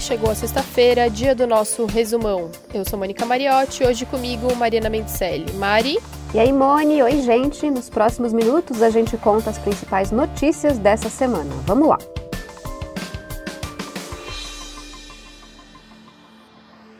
chegou 0.00 0.30
a 0.30 0.34
sexta-feira, 0.34 1.08
dia 1.08 1.34
do 1.34 1.46
nosso 1.46 1.86
resumão. 1.86 2.50
Eu 2.72 2.84
sou 2.84 2.98
Mônica 2.98 3.24
Mariotti, 3.24 3.84
hoje 3.84 4.04
comigo 4.06 4.54
Mariana 4.56 4.90
Mendicelli. 4.90 5.52
Mari. 5.54 5.98
E 6.34 6.38
aí, 6.38 6.52
Moni, 6.52 7.02
oi, 7.02 7.22
gente. 7.22 7.70
Nos 7.70 7.88
próximos 7.88 8.32
minutos 8.32 8.82
a 8.82 8.90
gente 8.90 9.16
conta 9.16 9.50
as 9.50 9.58
principais 9.58 10.10
notícias 10.10 10.78
dessa 10.78 11.08
semana. 11.08 11.50
Vamos 11.66 11.88
lá. 11.88 11.98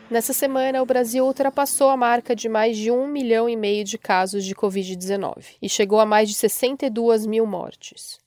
Nessa 0.09 0.31
semana, 0.31 0.81
o 0.81 0.85
Brasil 0.85 1.25
ultrapassou 1.25 1.89
a 1.89 1.97
marca 1.97 2.35
de 2.35 2.47
mais 2.47 2.77
de 2.77 2.91
um 2.91 3.07
milhão 3.07 3.49
e 3.49 3.55
meio 3.55 3.83
de 3.83 3.97
casos 3.97 4.45
de 4.45 4.55
Covid-19 4.55 5.57
e 5.61 5.67
chegou 5.67 5.99
a 5.99 6.05
mais 6.05 6.29
de 6.29 6.35
62 6.35 7.25
mil 7.25 7.45
mortes. 7.45 8.19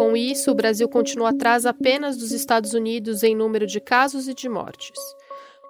Com 0.00 0.16
isso, 0.16 0.50
o 0.50 0.54
Brasil 0.54 0.88
continua 0.88 1.28
atrás 1.28 1.66
apenas 1.66 2.16
dos 2.16 2.32
Estados 2.32 2.72
Unidos 2.72 3.22
em 3.22 3.36
número 3.36 3.66
de 3.66 3.78
casos 3.78 4.28
e 4.28 4.32
de 4.32 4.48
mortes. 4.48 4.98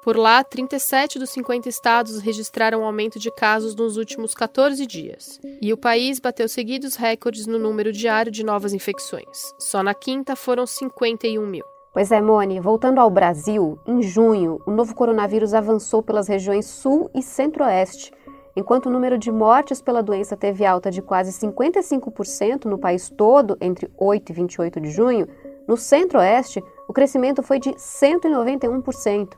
Por 0.04 0.16
lá, 0.16 0.44
37 0.44 1.18
dos 1.18 1.30
50 1.30 1.68
estados 1.68 2.20
registraram 2.20 2.84
aumento 2.84 3.18
de 3.18 3.28
casos 3.32 3.74
nos 3.74 3.96
últimos 3.96 4.32
14 4.32 4.86
dias. 4.86 5.40
E 5.60 5.72
o 5.72 5.76
país 5.76 6.20
bateu 6.20 6.48
seguidos 6.48 6.94
recordes 6.94 7.48
no 7.48 7.58
número 7.58 7.90
diário 7.90 8.30
de 8.30 8.44
novas 8.44 8.72
infecções. 8.72 9.52
Só 9.58 9.82
na 9.82 9.94
quinta 9.94 10.36
foram 10.36 10.64
51 10.64 11.44
mil. 11.44 11.64
Pois 11.92 12.12
é, 12.12 12.20
Mone, 12.20 12.60
voltando 12.60 13.00
ao 13.00 13.10
Brasil, 13.10 13.80
em 13.84 14.00
junho, 14.00 14.60
o 14.64 14.70
novo 14.70 14.94
coronavírus 14.94 15.52
avançou 15.52 16.04
pelas 16.04 16.28
regiões 16.28 16.66
sul 16.66 17.10
e 17.12 17.20
centro-oeste, 17.20 18.12
Enquanto 18.56 18.86
o 18.86 18.90
número 18.90 19.16
de 19.16 19.30
mortes 19.30 19.80
pela 19.80 20.02
doença 20.02 20.36
teve 20.36 20.64
alta 20.64 20.90
de 20.90 21.00
quase 21.00 21.32
55% 21.32 22.64
no 22.64 22.78
país 22.78 23.08
todo 23.08 23.56
entre 23.60 23.90
8 23.96 24.30
e 24.30 24.32
28 24.32 24.80
de 24.80 24.90
junho, 24.90 25.28
no 25.66 25.76
centro-oeste 25.76 26.62
o 26.88 26.92
crescimento 26.92 27.42
foi 27.42 27.60
de 27.60 27.70
191%. 27.70 29.34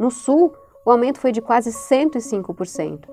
No 0.00 0.10
sul, 0.10 0.54
o 0.84 0.90
aumento 0.90 1.20
foi 1.20 1.32
de 1.32 1.42
quase 1.42 1.70
105%. 1.70 3.08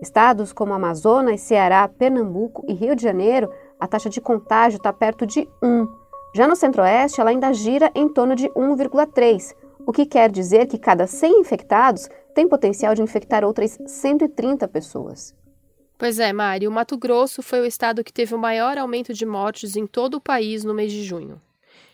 Estados 0.00 0.52
como 0.52 0.72
Amazonas, 0.72 1.40
Ceará, 1.40 1.86
Pernambuco 1.88 2.64
e 2.68 2.72
Rio 2.72 2.96
de 2.96 3.02
Janeiro, 3.02 3.50
a 3.78 3.86
taxa 3.86 4.08
de 4.08 4.20
contágio 4.20 4.76
está 4.76 4.92
perto 4.92 5.26
de 5.26 5.48
1. 5.62 5.86
Já 6.34 6.46
no 6.48 6.56
centro-oeste, 6.56 7.20
ela 7.20 7.30
ainda 7.30 7.52
gira 7.52 7.90
em 7.94 8.08
torno 8.08 8.34
de 8.34 8.48
1,3, 8.50 9.54
o 9.86 9.92
que 9.92 10.06
quer 10.06 10.30
dizer 10.30 10.66
que 10.66 10.78
cada 10.78 11.06
100 11.06 11.40
infectados 11.40 12.08
tem 12.34 12.48
potencial 12.48 12.94
de 12.94 13.02
infectar 13.02 13.44
outras 13.44 13.78
130 13.86 14.66
pessoas. 14.68 15.34
Pois 15.98 16.18
é, 16.18 16.32
Mari, 16.32 16.66
o 16.66 16.72
Mato 16.72 16.96
Grosso 16.96 17.42
foi 17.42 17.60
o 17.60 17.64
estado 17.64 18.02
que 18.02 18.12
teve 18.12 18.34
o 18.34 18.38
maior 18.38 18.76
aumento 18.76 19.14
de 19.14 19.24
mortes 19.24 19.76
em 19.76 19.86
todo 19.86 20.14
o 20.14 20.20
país 20.20 20.64
no 20.64 20.74
mês 20.74 20.90
de 20.90 21.04
junho. 21.04 21.40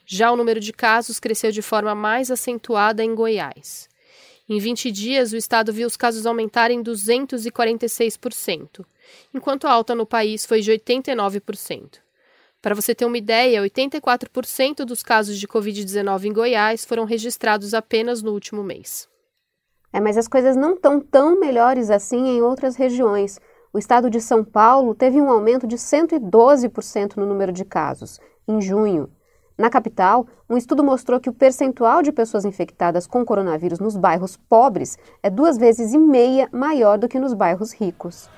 Já 0.06 0.32
o 0.32 0.36
número 0.36 0.60
de 0.60 0.72
casos 0.72 1.20
cresceu 1.20 1.52
de 1.52 1.60
forma 1.60 1.94
mais 1.94 2.30
acentuada 2.30 3.04
em 3.04 3.14
Goiás. 3.14 3.86
Em 4.48 4.58
20 4.58 4.90
dias, 4.90 5.34
o 5.34 5.36
estado 5.36 5.74
viu 5.74 5.86
os 5.86 5.98
casos 5.98 6.24
aumentarem 6.24 6.82
246%, 6.82 8.82
enquanto 9.34 9.66
a 9.66 9.72
alta 9.72 9.94
no 9.94 10.06
país 10.06 10.46
foi 10.46 10.62
de 10.62 10.72
89%. 10.72 11.98
Para 12.62 12.74
você 12.74 12.94
ter 12.94 13.04
uma 13.04 13.18
ideia, 13.18 13.62
84% 13.62 14.86
dos 14.86 15.02
casos 15.02 15.38
de 15.38 15.46
Covid-19 15.46 16.24
em 16.24 16.32
Goiás 16.32 16.86
foram 16.86 17.04
registrados 17.04 17.74
apenas 17.74 18.22
no 18.22 18.32
último 18.32 18.64
mês. 18.64 19.06
É, 19.92 20.00
mas 20.00 20.18
as 20.18 20.28
coisas 20.28 20.56
não 20.56 20.74
estão 20.74 21.00
tão 21.00 21.38
melhores 21.38 21.90
assim 21.90 22.28
em 22.28 22.42
outras 22.42 22.76
regiões. 22.76 23.40
O 23.72 23.78
estado 23.78 24.10
de 24.10 24.20
São 24.20 24.44
Paulo 24.44 24.94
teve 24.94 25.20
um 25.20 25.30
aumento 25.30 25.66
de 25.66 25.76
112% 25.76 27.16
no 27.16 27.26
número 27.26 27.52
de 27.52 27.64
casos, 27.64 28.18
em 28.46 28.60
junho. 28.60 29.10
Na 29.58 29.68
capital, 29.68 30.26
um 30.48 30.56
estudo 30.56 30.84
mostrou 30.84 31.18
que 31.18 31.28
o 31.28 31.32
percentual 31.32 32.00
de 32.00 32.12
pessoas 32.12 32.44
infectadas 32.44 33.06
com 33.06 33.24
coronavírus 33.24 33.80
nos 33.80 33.96
bairros 33.96 34.36
pobres 34.36 34.96
é 35.22 35.28
duas 35.28 35.58
vezes 35.58 35.92
e 35.92 35.98
meia 35.98 36.48
maior 36.52 36.96
do 36.96 37.08
que 37.08 37.18
nos 37.18 37.34
bairros 37.34 37.72
ricos. 37.72 38.30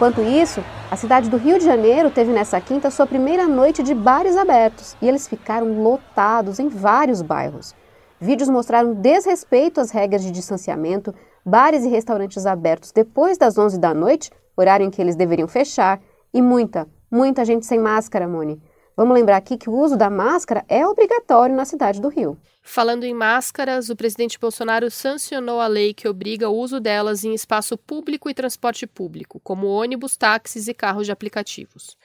Enquanto 0.00 0.22
isso, 0.22 0.64
a 0.90 0.96
cidade 0.96 1.28
do 1.28 1.36
Rio 1.36 1.58
de 1.58 1.64
Janeiro 1.66 2.10
teve 2.10 2.32
nessa 2.32 2.58
quinta 2.58 2.90
sua 2.90 3.06
primeira 3.06 3.46
noite 3.46 3.82
de 3.82 3.92
bares 3.92 4.34
abertos 4.34 4.96
e 5.02 5.06
eles 5.06 5.28
ficaram 5.28 5.82
lotados 5.82 6.58
em 6.58 6.70
vários 6.70 7.20
bairros. 7.20 7.74
Vídeos 8.18 8.48
mostraram 8.48 8.94
desrespeito 8.94 9.78
às 9.78 9.90
regras 9.90 10.22
de 10.22 10.30
distanciamento, 10.30 11.14
bares 11.44 11.84
e 11.84 11.88
restaurantes 11.90 12.46
abertos 12.46 12.92
depois 12.92 13.36
das 13.36 13.58
11 13.58 13.78
da 13.78 13.92
noite, 13.92 14.30
horário 14.56 14.86
em 14.86 14.90
que 14.90 15.02
eles 15.02 15.16
deveriam 15.16 15.46
fechar, 15.46 16.00
e 16.32 16.40
muita, 16.40 16.88
muita 17.10 17.44
gente 17.44 17.66
sem 17.66 17.78
máscara, 17.78 18.26
Moni. 18.26 18.58
Vamos 19.00 19.14
lembrar 19.14 19.38
aqui 19.38 19.56
que 19.56 19.70
o 19.70 19.72
uso 19.72 19.96
da 19.96 20.10
máscara 20.10 20.62
é 20.68 20.86
obrigatório 20.86 21.56
na 21.56 21.64
cidade 21.64 22.02
do 22.02 22.08
Rio. 22.10 22.36
Falando 22.62 23.04
em 23.04 23.14
máscaras, 23.14 23.88
o 23.88 23.96
presidente 23.96 24.38
Bolsonaro 24.38 24.90
sancionou 24.90 25.58
a 25.58 25.66
lei 25.66 25.94
que 25.94 26.06
obriga 26.06 26.50
o 26.50 26.54
uso 26.54 26.78
delas 26.78 27.24
em 27.24 27.32
espaço 27.32 27.78
público 27.78 28.28
e 28.28 28.34
transporte 28.34 28.86
público, 28.86 29.40
como 29.42 29.68
ônibus, 29.68 30.18
táxis 30.18 30.68
e 30.68 30.74
carros 30.74 31.06
de 31.06 31.12
aplicativos. 31.12 31.96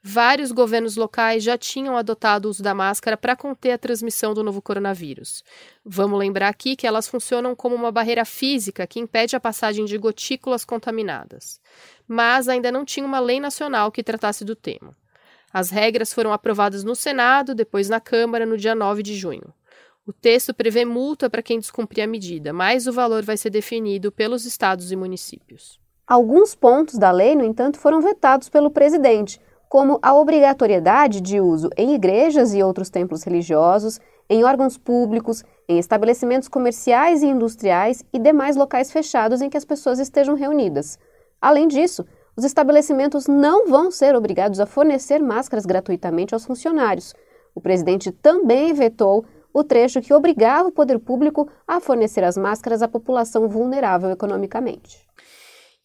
Vários 0.00 0.52
governos 0.52 0.94
locais 0.94 1.42
já 1.42 1.58
tinham 1.58 1.96
adotado 1.96 2.46
o 2.46 2.50
uso 2.52 2.62
da 2.62 2.72
máscara 2.72 3.16
para 3.16 3.34
conter 3.34 3.72
a 3.72 3.78
transmissão 3.78 4.32
do 4.32 4.44
novo 4.44 4.62
coronavírus. 4.62 5.42
Vamos 5.84 6.16
lembrar 6.16 6.46
aqui 6.46 6.76
que 6.76 6.86
elas 6.86 7.08
funcionam 7.08 7.56
como 7.56 7.74
uma 7.74 7.90
barreira 7.90 8.24
física 8.24 8.86
que 8.86 9.00
impede 9.00 9.34
a 9.34 9.40
passagem 9.40 9.84
de 9.84 9.98
gotículas 9.98 10.64
contaminadas. 10.64 11.60
Mas 12.06 12.48
ainda 12.48 12.70
não 12.70 12.84
tinha 12.84 13.04
uma 13.04 13.18
lei 13.18 13.40
nacional 13.40 13.90
que 13.90 14.00
tratasse 14.00 14.44
do 14.44 14.54
tema. 14.54 14.94
As 15.58 15.70
regras 15.70 16.12
foram 16.12 16.34
aprovadas 16.34 16.84
no 16.84 16.94
Senado, 16.94 17.54
depois 17.54 17.88
na 17.88 17.98
Câmara, 17.98 18.44
no 18.44 18.58
dia 18.58 18.74
9 18.74 19.02
de 19.02 19.14
junho. 19.14 19.54
O 20.06 20.12
texto 20.12 20.52
prevê 20.52 20.84
multa 20.84 21.30
para 21.30 21.42
quem 21.42 21.58
descumprir 21.58 22.04
a 22.04 22.06
medida, 22.06 22.52
mas 22.52 22.86
o 22.86 22.92
valor 22.92 23.22
vai 23.22 23.38
ser 23.38 23.48
definido 23.48 24.12
pelos 24.12 24.44
estados 24.44 24.92
e 24.92 24.96
municípios. 24.96 25.80
Alguns 26.06 26.54
pontos 26.54 26.98
da 26.98 27.10
lei, 27.10 27.34
no 27.34 27.42
entanto, 27.42 27.78
foram 27.78 28.02
vetados 28.02 28.50
pelo 28.50 28.70
presidente, 28.70 29.40
como 29.66 29.98
a 30.02 30.12
obrigatoriedade 30.12 31.22
de 31.22 31.40
uso 31.40 31.70
em 31.74 31.94
igrejas 31.94 32.52
e 32.52 32.62
outros 32.62 32.90
templos 32.90 33.22
religiosos, 33.22 33.98
em 34.28 34.44
órgãos 34.44 34.76
públicos, 34.76 35.42
em 35.66 35.78
estabelecimentos 35.78 36.48
comerciais 36.48 37.22
e 37.22 37.28
industriais 37.28 38.04
e 38.12 38.18
demais 38.18 38.56
locais 38.56 38.92
fechados 38.92 39.40
em 39.40 39.48
que 39.48 39.56
as 39.56 39.64
pessoas 39.64 39.98
estejam 40.00 40.34
reunidas. 40.34 40.98
Além 41.40 41.66
disso, 41.66 42.04
os 42.36 42.44
estabelecimentos 42.44 43.26
não 43.26 43.66
vão 43.66 43.90
ser 43.90 44.14
obrigados 44.14 44.60
a 44.60 44.66
fornecer 44.66 45.20
máscaras 45.20 45.64
gratuitamente 45.64 46.34
aos 46.34 46.44
funcionários. 46.44 47.14
O 47.54 47.60
presidente 47.60 48.12
também 48.12 48.74
vetou 48.74 49.24
o 49.52 49.64
trecho 49.64 50.02
que 50.02 50.12
obrigava 50.12 50.68
o 50.68 50.72
poder 50.72 50.98
público 50.98 51.48
a 51.66 51.80
fornecer 51.80 52.22
as 52.22 52.36
máscaras 52.36 52.82
à 52.82 52.88
população 52.88 53.48
vulnerável 53.48 54.10
economicamente. 54.10 55.06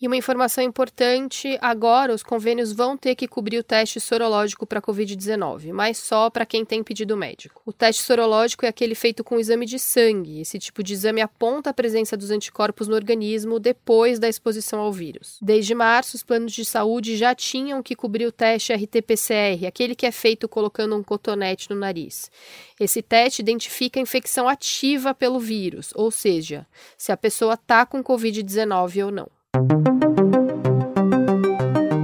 E 0.01 0.07
uma 0.07 0.17
informação 0.17 0.63
importante: 0.63 1.59
agora 1.61 2.11
os 2.11 2.23
convênios 2.23 2.73
vão 2.73 2.97
ter 2.97 3.13
que 3.13 3.27
cobrir 3.27 3.59
o 3.59 3.63
teste 3.63 3.99
sorológico 3.99 4.65
para 4.65 4.81
Covid-19, 4.81 5.71
mas 5.71 5.99
só 5.99 6.27
para 6.27 6.43
quem 6.43 6.65
tem 6.65 6.83
pedido 6.83 7.15
médico. 7.15 7.61
O 7.63 7.71
teste 7.71 8.01
sorológico 8.01 8.65
é 8.65 8.69
aquele 8.69 8.95
feito 8.95 9.23
com 9.23 9.39
exame 9.39 9.67
de 9.67 9.77
sangue. 9.77 10.41
Esse 10.41 10.57
tipo 10.57 10.81
de 10.81 10.93
exame 10.93 11.21
aponta 11.21 11.69
a 11.69 11.73
presença 11.73 12.17
dos 12.17 12.31
anticorpos 12.31 12.87
no 12.87 12.95
organismo 12.95 13.59
depois 13.59 14.17
da 14.17 14.27
exposição 14.27 14.79
ao 14.79 14.91
vírus. 14.91 15.37
Desde 15.39 15.75
março, 15.75 16.15
os 16.15 16.23
planos 16.23 16.51
de 16.51 16.65
saúde 16.65 17.15
já 17.15 17.35
tinham 17.35 17.83
que 17.83 17.95
cobrir 17.95 18.25
o 18.25 18.31
teste 18.31 18.73
RT-PCR, 18.73 19.67
aquele 19.67 19.93
que 19.93 20.07
é 20.07 20.11
feito 20.11 20.49
colocando 20.49 20.95
um 20.95 21.03
cotonete 21.03 21.69
no 21.69 21.75
nariz. 21.75 22.31
Esse 22.79 23.03
teste 23.03 23.43
identifica 23.43 23.99
a 23.99 24.01
infecção 24.01 24.49
ativa 24.49 25.13
pelo 25.13 25.39
vírus, 25.39 25.91
ou 25.93 26.09
seja, 26.09 26.65
se 26.97 27.11
a 27.11 27.17
pessoa 27.17 27.53
está 27.53 27.85
com 27.85 28.03
Covid-19 28.03 29.05
ou 29.05 29.11
não. 29.11 29.40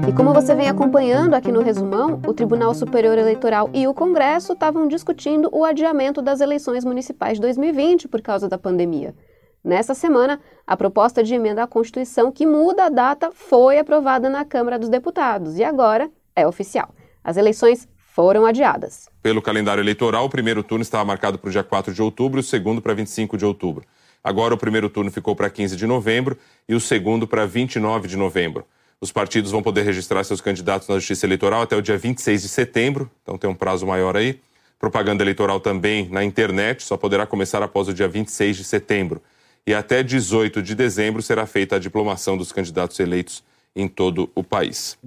E 0.06 0.12
como 0.12 0.34
você 0.34 0.54
vem 0.54 0.68
acompanhando 0.68 1.34
aqui 1.34 1.50
no 1.50 1.62
resumão, 1.62 2.22
o 2.28 2.34
Tribunal 2.34 2.74
Superior 2.74 3.18
Eleitoral 3.18 3.70
e 3.74 3.88
o 3.88 3.94
Congresso 3.94 4.52
estavam 4.52 4.86
discutindo 4.86 5.50
o 5.54 5.64
adiamento 5.64 6.22
das 6.22 6.42
eleições 6.42 6.84
municipais 6.84 7.38
de 7.38 7.42
2020 7.42 8.10
por 8.10 8.22
causa 8.22 8.50
da 8.50 8.58
pandemia. 8.58 9.16
Nessa 9.64 9.94
semana, 9.94 10.42
a 10.66 10.76
proposta 10.76 11.24
de 11.24 11.36
emenda 11.36 11.64
à 11.64 11.68
Constituição 11.68 12.34
que 12.34 12.46
muda 12.46 12.88
a 12.88 12.90
data 12.90 13.32
foi 13.32 13.80
aprovada 13.80 14.30
na 14.30 14.44
Câmara 14.44 14.78
dos 14.78 14.90
Deputados 14.90 15.58
e 15.58 15.64
agora 15.64 16.12
é 16.36 16.46
oficial. 16.46 16.94
As 17.24 17.38
eleições 17.38 17.88
foram 17.96 18.46
adiadas. 18.46 19.08
Pelo 19.22 19.42
calendário 19.42 19.82
eleitoral, 19.82 20.26
o 20.26 20.30
primeiro 20.30 20.64
turno 20.64 20.82
estava 20.82 21.06
marcado 21.06 21.40
para 21.40 21.48
o 21.48 21.52
dia 21.52 21.64
4 21.64 21.94
de 21.94 22.02
outubro 22.02 22.40
e 22.40 22.42
o 22.42 22.44
segundo 22.44 22.82
para 22.82 22.94
25 22.94 23.38
de 23.38 23.46
outubro. 23.46 23.86
Agora 24.28 24.54
o 24.54 24.58
primeiro 24.58 24.90
turno 24.90 25.10
ficou 25.10 25.34
para 25.34 25.50
15 25.50 25.78
de 25.78 25.88
novembro 25.88 26.38
e 26.68 26.76
o 26.76 26.82
segundo 26.82 27.26
para 27.26 27.46
29 27.46 28.10
de 28.10 28.18
novembro. 28.18 28.66
Os 29.00 29.10
partidos 29.10 29.52
vão 29.52 29.64
poder 29.64 29.84
registrar 29.84 30.22
seus 30.26 30.42
candidatos 30.42 30.90
na 30.90 30.96
Justiça 30.96 31.26
Eleitoral 31.26 31.62
até 31.62 31.78
o 31.78 31.82
dia 31.82 31.98
26 31.98 32.42
de 32.42 32.50
setembro, 32.50 33.10
então 33.24 33.38
tem 33.38 33.50
um 33.50 33.56
prazo 33.56 33.88
maior 33.88 34.18
aí. 34.18 34.38
Propaganda 34.78 35.24
eleitoral 35.24 35.62
também 35.62 36.10
na 36.10 36.26
internet 36.26 36.84
só 36.84 36.98
poderá 36.98 37.26
começar 37.26 37.64
após 37.64 37.88
o 37.88 37.94
dia 37.94 38.10
26 38.10 38.58
de 38.58 38.64
setembro. 38.66 39.22
E 39.66 39.74
até 39.74 40.04
18 40.04 40.62
de 40.62 40.76
dezembro 40.76 41.22
será 41.22 41.46
feita 41.46 41.78
a 41.78 41.80
diplomação 41.80 42.36
dos 42.36 42.52
candidatos 42.52 43.00
eleitos 43.00 43.42
em 43.74 43.88
todo 43.88 44.30
o 44.36 44.44
país. 44.44 44.98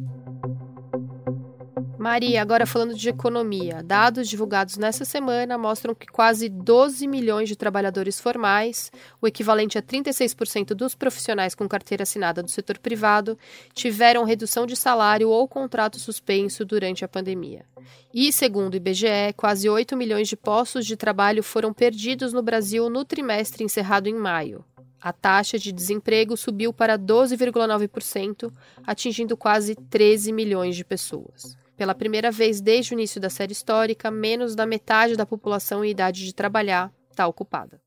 Maria, 2.01 2.41
agora 2.41 2.65
falando 2.65 2.95
de 2.95 3.11
economia. 3.11 3.83
Dados 3.83 4.27
divulgados 4.27 4.79
nessa 4.79 5.05
semana 5.05 5.59
mostram 5.59 5.95
que 5.95 6.07
quase 6.07 6.49
12 6.49 7.07
milhões 7.07 7.47
de 7.47 7.55
trabalhadores 7.55 8.19
formais, 8.19 8.91
o 9.21 9.27
equivalente 9.27 9.77
a 9.77 9.83
36% 9.83 10.69
dos 10.69 10.95
profissionais 10.95 11.55
com 11.55 11.69
carteira 11.69 12.05
assinada 12.05 12.43
do 12.43 12.51
setor 12.51 12.79
privado, 12.79 13.37
tiveram 13.75 14.25
redução 14.25 14.65
de 14.65 14.77
salário 14.77 15.29
ou 15.29 15.47
contrato 15.47 15.99
suspenso 15.99 16.65
durante 16.65 17.05
a 17.05 17.09
pandemia. 17.09 17.67
E, 18.15 18.33
segundo 18.33 18.73
o 18.73 18.77
IBGE, 18.79 19.35
quase 19.37 19.69
8 19.69 19.95
milhões 19.95 20.27
de 20.27 20.39
postos 20.39 20.87
de 20.87 20.97
trabalho 20.97 21.43
foram 21.43 21.71
perdidos 21.71 22.33
no 22.33 22.43
Brasil 22.43 22.89
no 22.89 23.05
trimestre 23.05 23.63
encerrado 23.63 24.09
em 24.09 24.15
maio. 24.15 24.65
A 24.99 25.13
taxa 25.13 25.59
de 25.59 25.71
desemprego 25.71 26.35
subiu 26.35 26.73
para 26.73 26.99
12,9%, 26.99 28.51
atingindo 28.87 29.37
quase 29.37 29.75
13 29.75 30.33
milhões 30.33 30.75
de 30.75 30.85
pessoas. 30.85 31.60
Pela 31.81 31.95
primeira 31.95 32.31
vez 32.31 32.61
desde 32.61 32.93
o 32.93 32.95
início 32.95 33.19
da 33.19 33.31
série 33.31 33.53
histórica, 33.53 34.11
menos 34.11 34.55
da 34.55 34.67
metade 34.67 35.17
da 35.17 35.25
população 35.25 35.83
em 35.83 35.91
idade 35.91 36.27
de 36.27 36.35
trabalhar 36.35 36.93
está 37.11 37.27
ocupada. 37.27 37.81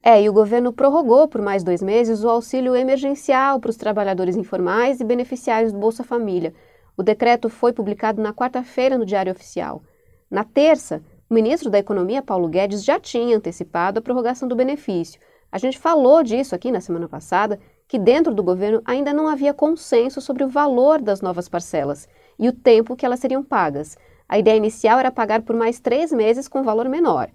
É, 0.00 0.22
e 0.22 0.28
o 0.28 0.32
governo 0.32 0.72
prorrogou 0.72 1.26
por 1.26 1.42
mais 1.42 1.64
dois 1.64 1.82
meses 1.82 2.22
o 2.22 2.28
auxílio 2.28 2.76
emergencial 2.76 3.58
para 3.58 3.70
os 3.70 3.76
trabalhadores 3.76 4.36
informais 4.36 5.00
e 5.00 5.04
beneficiários 5.04 5.72
do 5.72 5.80
Bolsa 5.80 6.04
Família. 6.04 6.54
O 6.96 7.02
decreto 7.02 7.48
foi 7.48 7.72
publicado 7.72 8.22
na 8.22 8.32
quarta-feira 8.32 8.96
no 8.96 9.04
Diário 9.04 9.32
Oficial. 9.32 9.82
Na 10.30 10.44
terça, 10.44 11.02
o 11.28 11.34
ministro 11.34 11.68
da 11.68 11.80
Economia, 11.80 12.22
Paulo 12.22 12.46
Guedes, 12.46 12.84
já 12.84 13.00
tinha 13.00 13.36
antecipado 13.36 13.98
a 13.98 14.02
prorrogação 14.02 14.46
do 14.46 14.54
benefício. 14.54 15.20
A 15.50 15.58
gente 15.58 15.76
falou 15.76 16.22
disso 16.22 16.54
aqui 16.54 16.70
na 16.70 16.80
semana 16.80 17.08
passada, 17.08 17.58
que 17.88 17.98
dentro 17.98 18.32
do 18.32 18.44
governo 18.44 18.80
ainda 18.84 19.12
não 19.12 19.26
havia 19.26 19.52
consenso 19.52 20.20
sobre 20.20 20.44
o 20.44 20.48
valor 20.48 21.02
das 21.02 21.20
novas 21.20 21.48
parcelas 21.48 22.08
e 22.40 22.48
o 22.48 22.52
tempo 22.52 22.96
que 22.96 23.04
elas 23.04 23.20
seriam 23.20 23.44
pagas. 23.44 23.98
A 24.26 24.38
ideia 24.38 24.56
inicial 24.56 24.98
era 24.98 25.12
pagar 25.12 25.42
por 25.42 25.54
mais 25.54 25.78
três 25.78 26.10
meses 26.10 26.48
com 26.48 26.62
valor 26.62 26.88
menor. 26.88 27.28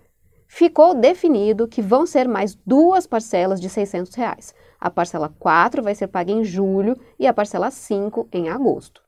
Ficou 0.48 0.96
definido 0.96 1.68
que 1.68 1.82
vão 1.82 2.06
ser 2.06 2.28
mais 2.28 2.58
duas 2.66 3.06
parcelas 3.06 3.62
de 3.62 3.70
600 3.70 4.16
reais. 4.16 4.54
A 4.80 4.90
parcela 4.90 5.32
4 5.40 5.84
vai 5.84 5.94
ser 5.94 6.08
paga 6.08 6.32
em 6.32 6.44
julho 6.44 6.98
e 7.20 7.28
a 7.28 7.34
parcela 7.34 7.70
5 7.70 8.28
em 8.32 8.50
agosto. 8.50 9.02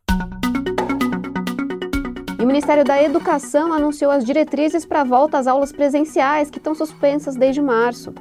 E 2.40 2.44
o 2.44 2.48
Ministério 2.48 2.84
da 2.84 3.02
Educação 3.02 3.74
anunciou 3.74 4.12
as 4.12 4.24
diretrizes 4.24 4.86
para 4.86 5.02
a 5.02 5.04
volta 5.04 5.40
às 5.40 5.48
aulas 5.48 5.72
presenciais, 5.72 6.52
que 6.52 6.60
estão 6.60 6.76
suspensas 6.76 7.36
desde 7.36 7.62
março. 7.62 8.14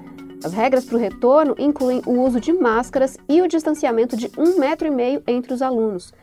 As 0.42 0.52
regras 0.52 0.84
para 0.84 0.96
o 0.96 1.00
retorno 1.00 1.54
incluem 1.58 2.00
o 2.06 2.20
uso 2.22 2.40
de 2.40 2.52
máscaras 2.52 3.18
e 3.28 3.42
o 3.42 3.48
distanciamento 3.48 4.16
de 4.16 4.30
um 4.38 4.58
metro 4.58 4.86
e 4.86 4.90
meio 4.90 5.22
entre 5.26 5.52
os 5.52 5.60
alunos. 5.60 6.14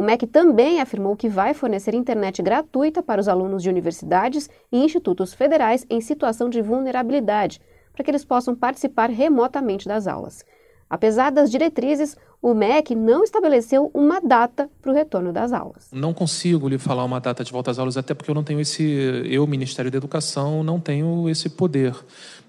O 0.00 0.02
MEC 0.02 0.26
também 0.26 0.80
afirmou 0.80 1.14
que 1.14 1.28
vai 1.28 1.52
fornecer 1.52 1.92
internet 1.92 2.40
gratuita 2.40 3.02
para 3.02 3.20
os 3.20 3.28
alunos 3.28 3.62
de 3.62 3.68
universidades 3.68 4.48
e 4.72 4.78
institutos 4.78 5.34
federais 5.34 5.84
em 5.90 6.00
situação 6.00 6.48
de 6.48 6.62
vulnerabilidade, 6.62 7.60
para 7.92 8.02
que 8.02 8.10
eles 8.10 8.24
possam 8.24 8.54
participar 8.54 9.10
remotamente 9.10 9.86
das 9.86 10.06
aulas. 10.06 10.42
Apesar 10.88 11.28
das 11.28 11.50
diretrizes, 11.50 12.16
o 12.40 12.54
MEC 12.54 12.94
não 12.94 13.22
estabeleceu 13.22 13.90
uma 13.92 14.22
data 14.22 14.70
para 14.80 14.90
o 14.90 14.94
retorno 14.94 15.34
das 15.34 15.52
aulas. 15.52 15.88
Não 15.92 16.14
consigo 16.14 16.66
lhe 16.66 16.78
falar 16.78 17.04
uma 17.04 17.20
data 17.20 17.44
de 17.44 17.52
volta 17.52 17.70
às 17.70 17.78
aulas, 17.78 17.98
até 17.98 18.14
porque 18.14 18.30
eu 18.30 18.34
não 18.34 18.42
tenho 18.42 18.58
esse, 18.58 18.82
eu, 19.26 19.46
Ministério 19.46 19.90
da 19.90 19.98
Educação, 19.98 20.64
não 20.64 20.80
tenho 20.80 21.28
esse 21.28 21.50
poder 21.50 21.94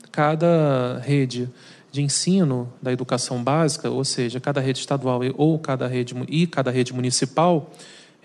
cada 0.09 0.99
rede 0.99 1.49
de 1.91 2.01
ensino 2.01 2.71
da 2.81 2.91
educação 2.91 3.43
básica, 3.43 3.89
ou 3.89 4.03
seja, 4.05 4.39
cada 4.39 4.61
rede 4.61 4.79
estadual 4.79 5.19
ou 5.35 5.59
cada 5.59 5.87
rede 5.87 6.15
e 6.29 6.47
cada 6.47 6.71
rede 6.71 6.93
municipal, 6.93 7.69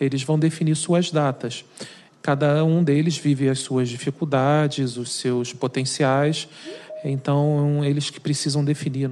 eles 0.00 0.22
vão 0.22 0.38
definir 0.38 0.76
suas 0.76 1.10
datas. 1.10 1.64
Cada 2.22 2.64
um 2.64 2.82
deles 2.82 3.16
vive 3.16 3.48
as 3.48 3.60
suas 3.60 3.88
dificuldades, 3.88 4.96
os 4.96 5.12
seus 5.12 5.52
potenciais, 5.52 6.48
então 7.04 7.84
eles 7.84 8.10
que 8.10 8.20
precisam 8.20 8.64
definir. 8.64 9.10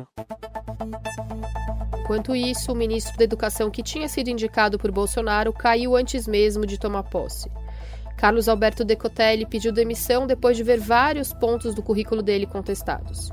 Enquanto 2.01 2.37
isso, 2.37 2.71
o 2.71 2.75
ministro 2.75 3.17
da 3.17 3.25
Educação, 3.25 3.71
que 3.71 3.83
tinha 3.83 4.09
sido 4.09 4.29
indicado 4.29 4.79
por 4.79 4.93
Bolsonaro, 4.93 5.53
caiu 5.53 5.97
antes 5.97 6.29
mesmo 6.29 6.67
de 6.67 6.79
tomar 6.79 7.05
posse. 7.05 7.49
Carlos 8.17 8.49
Alberto 8.49 8.85
Decotelli 8.85 9.47
pediu 9.47 9.73
demissão 9.73 10.27
depois 10.27 10.57
de 10.57 10.63
ver 10.63 10.79
vários 10.79 11.33
pontos 11.33 11.75
do 11.75 11.83
currículo 11.83 12.23
dele 12.23 12.47
contestados. 12.47 13.31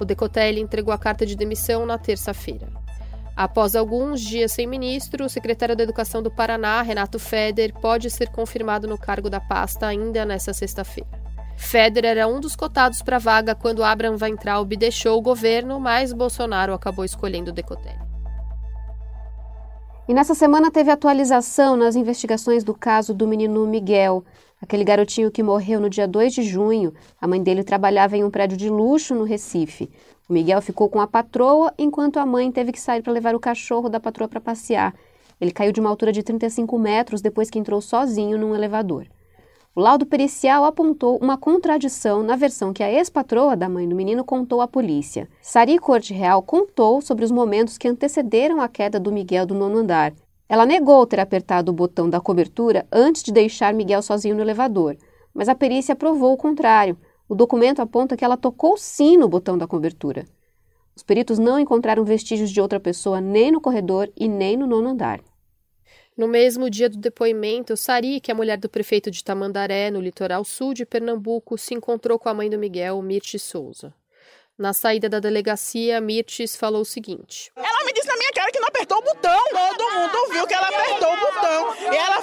O 0.00 0.04
Decotelli 0.04 0.60
entregou 0.60 0.92
a 0.92 0.98
carta 0.98 1.24
de 1.24 1.36
demissão 1.36 1.86
na 1.86 1.98
terça-feira. 1.98 2.68
Após 3.36 3.74
alguns 3.74 4.20
dias 4.20 4.52
sem 4.52 4.66
ministro, 4.66 5.24
o 5.24 5.28
secretário 5.28 5.74
da 5.74 5.82
Educação 5.82 6.22
do 6.22 6.30
Paraná, 6.30 6.82
Renato 6.82 7.18
Feder, 7.18 7.72
pode 7.74 8.08
ser 8.10 8.28
confirmado 8.28 8.86
no 8.86 8.96
cargo 8.96 9.28
da 9.28 9.40
pasta 9.40 9.86
ainda 9.86 10.24
nesta 10.24 10.52
sexta-feira. 10.52 11.10
Feder 11.56 12.04
era 12.04 12.28
um 12.28 12.40
dos 12.40 12.54
cotados 12.54 13.02
para 13.02 13.16
a 13.16 13.20
vaga 13.20 13.54
quando 13.54 13.82
Abraham 13.82 14.16
Weintraub 14.20 14.76
deixou 14.76 15.18
o 15.18 15.22
governo, 15.22 15.80
mas 15.80 16.12
Bolsonaro 16.12 16.74
acabou 16.74 17.04
escolhendo 17.04 17.52
Decotelli. 17.52 18.03
E 20.06 20.12
nessa 20.12 20.34
semana 20.34 20.70
teve 20.70 20.90
atualização 20.90 21.76
nas 21.76 21.96
investigações 21.96 22.62
do 22.62 22.74
caso 22.74 23.14
do 23.14 23.26
menino 23.26 23.66
Miguel, 23.66 24.22
aquele 24.60 24.84
garotinho 24.84 25.30
que 25.30 25.42
morreu 25.42 25.80
no 25.80 25.88
dia 25.88 26.06
2 26.06 26.34
de 26.34 26.42
junho. 26.42 26.92
A 27.18 27.26
mãe 27.26 27.42
dele 27.42 27.64
trabalhava 27.64 28.14
em 28.14 28.22
um 28.22 28.30
prédio 28.30 28.54
de 28.54 28.68
luxo 28.68 29.14
no 29.14 29.24
Recife. 29.24 29.90
O 30.28 30.32
Miguel 30.34 30.60
ficou 30.60 30.90
com 30.90 31.00
a 31.00 31.06
patroa 31.06 31.72
enquanto 31.78 32.18
a 32.18 32.26
mãe 32.26 32.52
teve 32.52 32.70
que 32.70 32.80
sair 32.80 33.02
para 33.02 33.14
levar 33.14 33.34
o 33.34 33.40
cachorro 33.40 33.88
da 33.88 33.98
patroa 33.98 34.28
para 34.28 34.42
passear. 34.42 34.94
Ele 35.40 35.50
caiu 35.50 35.72
de 35.72 35.80
uma 35.80 35.88
altura 35.88 36.12
de 36.12 36.22
35 36.22 36.78
metros 36.78 37.22
depois 37.22 37.48
que 37.48 37.58
entrou 37.58 37.80
sozinho 37.80 38.36
num 38.36 38.54
elevador. 38.54 39.06
O 39.76 39.80
laudo 39.80 40.06
pericial 40.06 40.64
apontou 40.64 41.18
uma 41.20 41.36
contradição 41.36 42.22
na 42.22 42.36
versão 42.36 42.72
que 42.72 42.80
a 42.80 42.92
ex-patroa 42.92 43.56
da 43.56 43.68
mãe 43.68 43.88
do 43.88 43.96
menino 43.96 44.22
contou 44.22 44.60
à 44.60 44.68
polícia. 44.68 45.28
Sari 45.42 45.80
Corte 45.80 46.14
Real 46.14 46.40
contou 46.40 47.00
sobre 47.00 47.24
os 47.24 47.32
momentos 47.32 47.76
que 47.76 47.88
antecederam 47.88 48.60
a 48.60 48.68
queda 48.68 49.00
do 49.00 49.10
Miguel 49.10 49.44
do 49.44 49.52
nono 49.52 49.78
andar. 49.78 50.14
Ela 50.48 50.64
negou 50.64 51.04
ter 51.04 51.18
apertado 51.18 51.72
o 51.72 51.74
botão 51.74 52.08
da 52.08 52.20
cobertura 52.20 52.86
antes 52.92 53.24
de 53.24 53.32
deixar 53.32 53.74
Miguel 53.74 54.00
sozinho 54.00 54.36
no 54.36 54.42
elevador, 54.42 54.96
mas 55.34 55.48
a 55.48 55.56
perícia 55.56 55.96
provou 55.96 56.34
o 56.34 56.36
contrário. 56.36 56.96
O 57.28 57.34
documento 57.34 57.82
aponta 57.82 58.16
que 58.16 58.24
ela 58.24 58.36
tocou 58.36 58.76
sim 58.76 59.16
no 59.16 59.28
botão 59.28 59.58
da 59.58 59.66
cobertura. 59.66 60.24
Os 60.94 61.02
peritos 61.02 61.40
não 61.40 61.58
encontraram 61.58 62.04
vestígios 62.04 62.52
de 62.52 62.60
outra 62.60 62.78
pessoa 62.78 63.20
nem 63.20 63.50
no 63.50 63.60
corredor 63.60 64.08
e 64.16 64.28
nem 64.28 64.56
no 64.56 64.68
nono 64.68 64.90
andar. 64.90 65.20
No 66.16 66.28
mesmo 66.28 66.70
dia 66.70 66.88
do 66.88 66.96
depoimento, 66.96 67.76
Sari, 67.76 68.20
que 68.20 68.30
é 68.30 68.34
mulher 68.34 68.56
do 68.56 68.68
prefeito 68.68 69.10
de 69.10 69.24
Tamandaré, 69.24 69.90
no 69.90 70.00
litoral 70.00 70.44
sul 70.44 70.72
de 70.72 70.86
Pernambuco, 70.86 71.58
se 71.58 71.74
encontrou 71.74 72.20
com 72.20 72.28
a 72.28 72.34
mãe 72.34 72.48
do 72.48 72.56
Miguel, 72.56 73.02
Mirti 73.02 73.36
Souza. 73.36 73.92
Na 74.56 74.72
saída 74.72 75.08
da 75.08 75.18
delegacia, 75.18 76.00
Mirtes 76.00 76.54
falou 76.54 76.82
o 76.82 76.84
seguinte: 76.84 77.50
Ela 77.56 77.84
me 77.84 77.92
disse 77.92 78.06
na 78.06 78.16
minha 78.16 78.30
cara 78.32 78.52
que 78.52 78.60
não 78.60 78.68
apertou 78.68 78.98
o 78.98 79.02
botão. 79.02 79.44
Todo 79.50 79.92
mundo 79.92 80.32
viu 80.32 80.46
que 80.46 80.54
ela 80.54 80.68
apertou 80.68 81.12
o 81.12 81.20
botão. 81.20 81.92
E 81.92 81.96
ela 81.96 82.22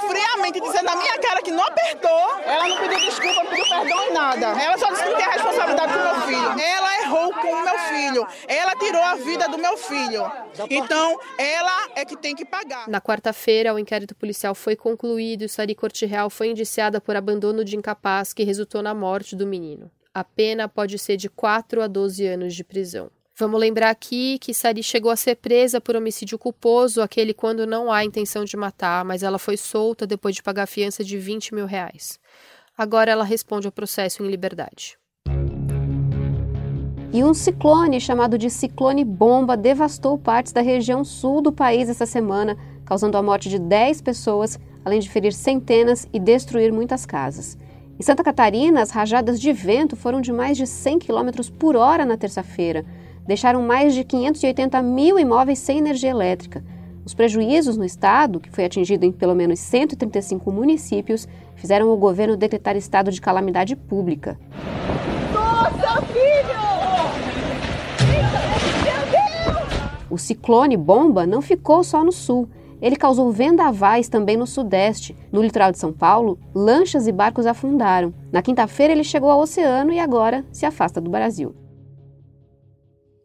friamente 0.52 0.62
dizendo 0.62 0.86
na 0.86 0.96
minha 0.96 1.18
cara 1.20 1.42
que 1.42 1.52
não 1.52 1.64
apertou. 1.64 2.40
Ela 2.44 2.68
não 2.68 2.78
pediu 2.78 3.00
desculpa, 3.00 3.44
não 3.44 3.50
pediu 3.50 3.66
perdão 3.66 4.04
em 4.04 4.14
nada. 4.14 4.48
Ela 4.62 4.78
só 4.78 4.90
disse 4.92 5.04
que 5.04 5.16
tem 5.16 5.26
a 5.26 5.32
responsabilidade 5.32 5.94
com 5.94 6.00
meu 6.00 6.22
filho. 6.22 6.62
Ela 6.62 7.02
errou 7.02 7.34
com 7.34 7.48
o 7.48 7.64
meu 7.64 7.80
filho. 7.80 8.28
Ela 8.48 8.76
tirou 8.76 9.02
a 9.02 9.16
vida 9.16 9.48
do 9.48 9.58
meu 9.58 9.78
filho. 9.78 10.32
Então, 10.70 11.20
ela 11.38 11.90
é 11.96 12.06
que 12.06 12.18
tem 12.18 12.36
que 12.36 12.46
pagar. 12.46 12.88
Na 12.88 13.02
quarta-feira, 13.02 13.74
o 13.74 13.80
inquérito 13.80 14.16
policial 14.16 14.54
foi 14.54 14.76
concluído 14.76 15.44
e 15.44 15.50
Sari 15.50 15.74
Corte 15.74 16.06
Real 16.06 16.30
foi 16.30 16.50
indiciada 16.50 17.00
por 17.00 17.16
abandono 17.16 17.64
de 17.64 17.76
incapaz 17.76 18.34
que 18.34 18.44
resultou 18.44 18.82
na 18.82 18.94
morte 18.94 19.36
do 19.36 19.48
menino 19.48 19.90
a 20.14 20.24
pena 20.24 20.68
pode 20.68 20.98
ser 21.00 21.16
de 21.16 21.30
4 21.30 21.82
a 21.82 21.88
12 21.88 22.28
anos 22.28 22.54
de 22.54 22.64
prisão. 22.64 23.10
Vamos 23.42 23.60
lembrar 23.60 23.90
aqui 23.90 24.38
que 24.38 24.54
Sari 24.54 24.84
chegou 24.84 25.10
a 25.12 25.16
ser 25.16 25.34
presa 25.34 25.82
por 25.82 25.96
homicídio 25.96 26.38
culposo, 26.38 27.02
aquele 27.02 27.34
quando 27.34 27.66
não 27.66 27.92
há 27.92 28.06
intenção 28.06 28.46
de 28.46 28.56
matar, 28.56 29.04
mas 29.04 29.24
ela 29.24 29.40
foi 29.40 29.58
solta 29.58 30.06
depois 30.06 30.36
de 30.36 30.44
pagar 30.44 30.68
fiança 30.68 31.04
de 31.04 31.18
20 31.18 31.56
mil 31.56 31.66
reais. 31.66 32.20
Agora 32.78 33.10
ela 33.10 33.24
responde 33.24 33.66
ao 33.66 33.72
processo 33.72 34.22
em 34.22 34.28
liberdade. 34.28 34.96
E 37.12 37.24
um 37.24 37.34
ciclone 37.34 38.00
chamado 38.00 38.38
de 38.38 38.48
ciclone 38.48 39.04
bomba 39.04 39.58
devastou 39.58 40.20
partes 40.20 40.54
da 40.54 40.62
região 40.62 41.04
sul 41.04 41.42
do 41.42 41.52
país 41.52 41.90
essa 41.90 42.06
semana, 42.06 42.56
causando 42.86 43.18
a 43.18 43.24
morte 43.24 43.50
de 43.50 43.58
10 43.58 44.04
pessoas, 44.04 44.60
além 44.86 45.00
de 45.00 45.10
ferir 45.10 45.34
centenas 45.34 46.08
e 46.14 46.20
destruir 46.20 46.72
muitas 46.72 47.08
casas. 47.08 47.58
Em 48.00 48.04
Santa 48.04 48.24
Catarina, 48.24 48.84
as 48.84 48.92
rajadas 48.92 49.42
de 49.42 49.52
vento 49.52 49.96
foram 49.96 50.22
de 50.22 50.32
mais 50.32 50.58
de 50.58 50.68
100 50.68 51.00
km 51.00 51.50
por 51.58 51.76
hora 51.76 52.06
na 52.06 52.18
terça-feira. 52.18 52.86
Deixaram 53.26 53.62
mais 53.62 53.94
de 53.94 54.04
580 54.04 54.82
mil 54.82 55.20
imóveis 55.20 55.60
sem 55.60 55.78
energia 55.78 56.10
elétrica. 56.10 56.64
Os 57.06 57.14
prejuízos 57.14 57.78
no 57.78 57.86
estado, 57.86 58.40
que 58.40 58.52
foi 58.52 58.66
atingido 58.66 59.06
em 59.06 59.12
pelo 59.12 59.36
menos 59.36 59.60
135 59.60 60.52
municípios, 60.52 61.28
fizeram 61.56 61.90
o 61.90 61.98
governo 61.98 62.38
decretar 62.38 62.76
estado 62.76 63.12
de 63.12 63.22
calamidade 63.22 63.76
pública. 63.76 64.40
Nossa! 65.34 65.92
O 70.12 70.18
ciclone 70.18 70.76
bomba 70.76 71.26
não 71.26 71.42
ficou 71.42 71.86
só 71.86 72.04
no 72.04 72.12
sul. 72.12 72.50
Ele 72.82 72.98
causou 72.98 73.32
vendavais 73.32 74.10
também 74.10 74.36
no 74.36 74.46
Sudeste. 74.46 75.16
No 75.32 75.42
litoral 75.42 75.72
de 75.72 75.78
São 75.78 75.94
Paulo, 75.94 76.38
lanchas 76.54 77.08
e 77.08 77.14
barcos 77.14 77.46
afundaram. 77.46 78.14
Na 78.30 78.42
quinta-feira, 78.42 78.92
ele 78.92 79.06
chegou 79.06 79.30
ao 79.30 79.40
oceano 79.40 79.94
e 79.94 80.00
agora 80.00 80.44
se 80.52 80.66
afasta 80.66 81.00
do 81.00 81.10
Brasil. 81.10 81.56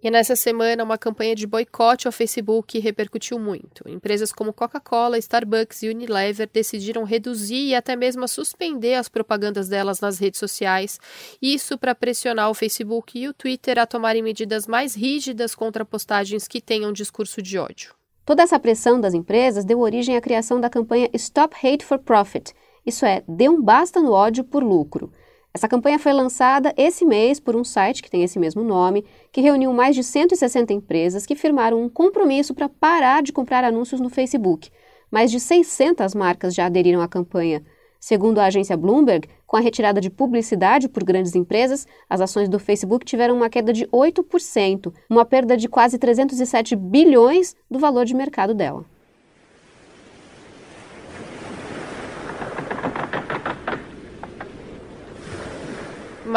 E 0.07 0.11
nessa 0.11 0.37
semana, 0.37 0.85
uma 0.85 0.97
campanha 0.97 1.35
de 1.35 1.49
boicote 1.49 2.07
ao 2.07 2.13
Facebook 2.13 2.79
repercutiu 2.79 3.41
muito. 3.41 3.83
Empresas 3.89 4.31
como 4.31 4.53
Coca-Cola, 4.53 5.19
Starbucks 5.19 5.83
e 5.83 5.89
Unilever 5.89 6.49
decidiram 6.53 7.03
reduzir 7.03 7.71
e 7.71 7.75
até 7.75 7.97
mesmo 7.97 8.29
suspender 8.29 8.95
as 8.95 9.09
propagandas 9.09 9.69
delas 9.69 9.99
nas 9.99 10.21
redes 10.21 10.39
sociais, 10.39 11.01
isso 11.43 11.77
para 11.77 11.93
pressionar 11.93 12.49
o 12.49 12.55
Facebook 12.55 13.19
e 13.19 13.27
o 13.27 13.35
Twitter 13.35 13.81
a 13.81 13.85
tomarem 13.85 14.23
medidas 14.23 14.69
mais 14.69 14.95
rígidas 14.95 15.57
contra 15.57 15.85
postagens 15.85 16.47
que 16.47 16.61
tenham 16.61 16.93
discurso 16.93 17.43
de 17.43 17.59
ódio. 17.59 17.93
Toda 18.25 18.45
essa 18.45 18.61
pressão 18.61 19.01
das 19.01 19.13
empresas 19.13 19.65
deu 19.65 19.81
origem 19.81 20.17
à 20.17 20.21
criação 20.21 20.61
da 20.61 20.71
campanha 20.71 21.11
Stop 21.15 21.57
Hate 21.57 21.85
for 21.85 21.99
Profit, 21.99 22.55
isso 22.87 23.05
é, 23.05 23.25
dê 23.27 23.49
um 23.49 23.61
basta 23.61 24.01
no 24.01 24.13
ódio 24.13 24.45
por 24.45 24.63
lucro. 24.63 25.11
Essa 25.57 25.69
campanha 25.69 25.99
foi 25.99 26.13
lançada 26.13 26.75
esse 26.77 27.03
mês 27.03 27.41
por 27.41 27.57
um 27.57 27.65
site 27.65 28.03
que 28.03 28.11
tem 28.11 28.23
esse 28.23 28.39
mesmo 28.39 28.63
nome, 28.63 29.07
que 29.33 29.41
reuniu 29.41 29.73
mais 29.73 29.97
de 29.97 30.05
160 30.05 30.71
empresas 30.71 31.25
que 31.25 31.35
firmaram 31.35 31.83
um 31.83 31.89
compromisso 31.89 32.53
para 32.53 32.69
parar 32.69 33.23
de 33.23 33.33
comprar 33.33 33.65
anúncios 33.65 33.99
no 33.99 34.11
Facebook. 34.11 34.69
Mais 35.11 35.31
de 35.31 35.41
600 35.41 36.15
marcas 36.15 36.55
já 36.55 36.67
aderiram 36.67 37.01
à 37.01 37.09
campanha. 37.09 37.65
Segundo 37.99 38.39
a 38.39 38.45
agência 38.45 38.77
Bloomberg, 38.77 39.31
com 39.47 39.57
a 39.57 39.61
retirada 39.61 39.99
de 39.99 40.11
publicidade 40.11 40.91
por 40.91 41.03
grandes 41.03 41.35
empresas, 41.35 41.87
as 42.07 42.21
ações 42.21 42.51
do 42.51 42.59
Facebook 42.59 43.07
tiveram 43.07 43.35
uma 43.35 43.49
queda 43.49 43.73
de 43.73 43.87
8%, 43.87 44.93
uma 45.09 45.25
perda 45.25 45.57
de 45.57 45.71
quase 45.71 45.97
307 45.97 46.77
bilhões 46.77 47.57
do 47.71 47.79
valor 47.79 48.05
de 48.05 48.15
mercado 48.15 48.53
dela. 48.53 48.85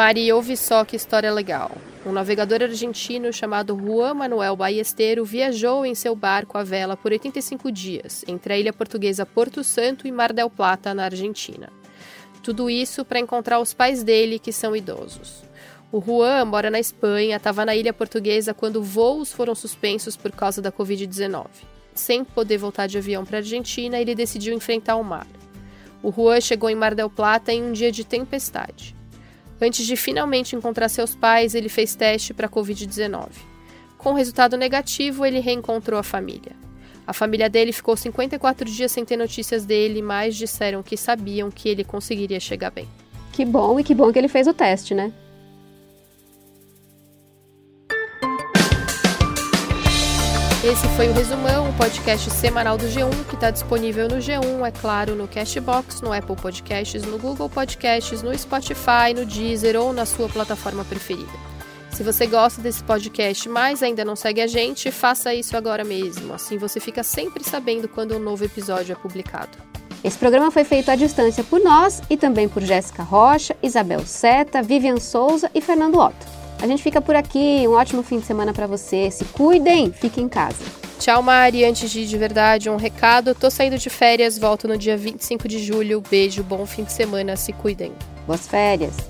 Mari, 0.00 0.32
ouve 0.32 0.56
só 0.56 0.82
que 0.82 0.96
história 0.96 1.30
legal. 1.30 1.70
Um 2.06 2.12
navegador 2.12 2.62
argentino 2.62 3.30
chamado 3.34 3.76
Juan 3.76 4.14
Manuel 4.14 4.56
Ballesteiro 4.56 5.26
viajou 5.26 5.84
em 5.84 5.94
seu 5.94 6.16
barco 6.16 6.56
à 6.56 6.64
vela 6.64 6.96
por 6.96 7.12
85 7.12 7.70
dias, 7.70 8.24
entre 8.26 8.54
a 8.54 8.58
ilha 8.58 8.72
portuguesa 8.72 9.26
Porto 9.26 9.62
Santo 9.62 10.08
e 10.08 10.10
Mar 10.10 10.32
del 10.32 10.48
Plata, 10.48 10.94
na 10.94 11.04
Argentina. 11.04 11.70
Tudo 12.42 12.70
isso 12.70 13.04
para 13.04 13.20
encontrar 13.20 13.60
os 13.60 13.74
pais 13.74 14.02
dele, 14.02 14.38
que 14.38 14.54
são 14.54 14.74
idosos. 14.74 15.42
O 15.92 16.00
Juan 16.00 16.46
mora 16.46 16.70
na 16.70 16.80
Espanha, 16.80 17.36
estava 17.36 17.66
na 17.66 17.76
ilha 17.76 17.92
portuguesa 17.92 18.54
quando 18.54 18.82
voos 18.82 19.30
foram 19.30 19.54
suspensos 19.54 20.16
por 20.16 20.32
causa 20.32 20.62
da 20.62 20.72
Covid-19. 20.72 21.44
Sem 21.92 22.24
poder 22.24 22.56
voltar 22.56 22.86
de 22.86 22.96
avião 22.96 23.26
para 23.26 23.36
a 23.36 23.40
Argentina, 23.40 24.00
ele 24.00 24.14
decidiu 24.14 24.54
enfrentar 24.54 24.96
o 24.96 25.04
mar. 25.04 25.26
O 26.02 26.10
Juan 26.10 26.40
chegou 26.40 26.70
em 26.70 26.74
Mar 26.74 26.94
del 26.94 27.10
Plata 27.10 27.52
em 27.52 27.62
um 27.62 27.72
dia 27.72 27.92
de 27.92 28.02
tempestade. 28.02 28.98
Antes 29.60 29.86
de 29.86 29.94
finalmente 29.94 30.56
encontrar 30.56 30.88
seus 30.88 31.14
pais, 31.14 31.54
ele 31.54 31.68
fez 31.68 31.94
teste 31.94 32.32
para 32.32 32.46
a 32.46 32.50
Covid-19. 32.50 33.28
Com 33.98 34.14
resultado 34.14 34.56
negativo, 34.56 35.26
ele 35.26 35.40
reencontrou 35.40 36.00
a 36.00 36.02
família. 36.02 36.52
A 37.06 37.12
família 37.12 37.50
dele 37.50 37.72
ficou 37.72 37.96
54 37.96 38.64
dias 38.70 38.92
sem 38.92 39.04
ter 39.04 39.16
notícias 39.16 39.66
dele, 39.66 40.00
mas 40.00 40.36
disseram 40.36 40.82
que 40.82 40.96
sabiam 40.96 41.50
que 41.50 41.68
ele 41.68 41.84
conseguiria 41.84 42.40
chegar 42.40 42.70
bem. 42.70 42.88
Que 43.32 43.44
bom 43.44 43.78
e 43.78 43.84
que 43.84 43.94
bom 43.94 44.12
que 44.12 44.18
ele 44.18 44.28
fez 44.28 44.46
o 44.46 44.54
teste, 44.54 44.94
né? 44.94 45.12
Esse 50.62 50.86
foi 50.88 51.08
o 51.08 51.14
Resumão, 51.14 51.70
o 51.70 51.72
podcast 51.72 52.30
semanal 52.30 52.76
do 52.76 52.84
G1, 52.84 53.24
que 53.30 53.34
está 53.34 53.50
disponível 53.50 54.06
no 54.06 54.16
G1, 54.16 54.68
é 54.68 54.70
claro, 54.70 55.14
no 55.14 55.26
Cashbox, 55.26 56.02
no 56.02 56.12
Apple 56.12 56.36
Podcasts, 56.36 57.02
no 57.02 57.18
Google 57.18 57.48
Podcasts, 57.48 58.22
no 58.22 58.38
Spotify, 58.38 59.14
no 59.16 59.24
Deezer 59.24 59.80
ou 59.80 59.90
na 59.94 60.04
sua 60.04 60.28
plataforma 60.28 60.84
preferida. 60.84 61.32
Se 61.92 62.02
você 62.02 62.26
gosta 62.26 62.60
desse 62.60 62.84
podcast, 62.84 63.48
mas 63.48 63.82
ainda 63.82 64.04
não 64.04 64.14
segue 64.14 64.42
a 64.42 64.46
gente, 64.46 64.90
faça 64.90 65.34
isso 65.34 65.56
agora 65.56 65.82
mesmo. 65.82 66.34
Assim 66.34 66.58
você 66.58 66.78
fica 66.78 67.02
sempre 67.02 67.42
sabendo 67.42 67.88
quando 67.88 68.14
um 68.14 68.20
novo 68.20 68.44
episódio 68.44 68.92
é 68.92 68.96
publicado. 68.96 69.56
Esse 70.04 70.18
programa 70.18 70.50
foi 70.50 70.64
feito 70.64 70.90
à 70.90 70.94
distância 70.94 71.42
por 71.42 71.60
nós 71.60 72.02
e 72.10 72.18
também 72.18 72.50
por 72.50 72.62
Jéssica 72.62 73.02
Rocha, 73.02 73.56
Isabel 73.62 74.04
Seta, 74.04 74.62
Vivian 74.62 75.00
Souza 75.00 75.50
e 75.54 75.62
Fernando 75.62 75.98
Otto. 75.98 76.29
A 76.60 76.66
gente 76.66 76.82
fica 76.82 77.00
por 77.00 77.16
aqui. 77.16 77.66
Um 77.66 77.72
ótimo 77.72 78.02
fim 78.02 78.18
de 78.18 78.26
semana 78.26 78.52
para 78.52 78.66
você. 78.66 79.10
Se 79.10 79.24
cuidem, 79.24 79.92
fiquem 79.92 80.24
em 80.24 80.28
casa. 80.28 80.62
Tchau, 80.98 81.22
Mari. 81.22 81.64
Antes 81.64 81.90
de 81.90 82.00
ir 82.00 82.06
de 82.06 82.18
verdade, 82.18 82.68
um 82.68 82.76
recado. 82.76 83.34
Tô 83.34 83.50
saindo 83.50 83.78
de 83.78 83.88
férias, 83.88 84.36
volto 84.36 84.68
no 84.68 84.76
dia 84.76 84.96
25 84.96 85.48
de 85.48 85.58
julho. 85.58 86.02
Beijo, 86.10 86.42
bom 86.42 86.66
fim 86.66 86.84
de 86.84 86.92
semana. 86.92 87.36
Se 87.36 87.52
cuidem. 87.52 87.92
Boas 88.26 88.46
férias. 88.46 89.09